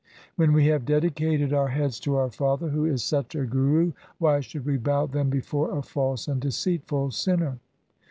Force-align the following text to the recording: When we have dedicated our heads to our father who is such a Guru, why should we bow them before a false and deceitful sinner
When 0.35 0.53
we 0.53 0.65
have 0.65 0.83
dedicated 0.87 1.53
our 1.53 1.67
heads 1.67 1.99
to 1.99 2.15
our 2.15 2.31
father 2.31 2.69
who 2.69 2.85
is 2.85 3.03
such 3.03 3.35
a 3.35 3.45
Guru, 3.45 3.91
why 4.17 4.39
should 4.39 4.65
we 4.65 4.77
bow 4.77 5.05
them 5.05 5.29
before 5.29 5.77
a 5.77 5.83
false 5.83 6.27
and 6.27 6.41
deceitful 6.41 7.11
sinner 7.11 7.59